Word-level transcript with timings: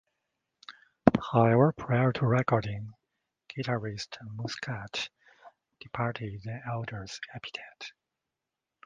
However, 1.31 1.73
prior 1.73 2.11
to 2.13 2.25
recording, 2.25 2.93
guitarist 3.49 4.17
Muscat 4.31 5.09
departed 5.79 6.43
Adler's 6.67 7.19
Appetite. 7.35 7.93